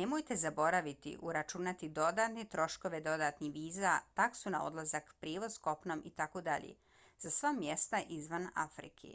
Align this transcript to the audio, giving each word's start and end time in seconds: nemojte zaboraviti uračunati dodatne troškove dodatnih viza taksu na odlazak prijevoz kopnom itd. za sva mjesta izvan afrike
nemojte 0.00 0.34
zaboraviti 0.42 1.12
uračunati 1.28 1.88
dodatne 2.00 2.44
troškove 2.56 3.00
dodatnih 3.08 3.54
viza 3.56 3.94
taksu 4.22 4.54
na 4.58 4.62
odlazak 4.66 5.10
prijevoz 5.24 5.58
kopnom 5.70 6.04
itd. 6.14 6.60
za 7.26 7.34
sva 7.40 7.54
mjesta 7.64 8.02
izvan 8.20 8.50
afrike 8.70 9.14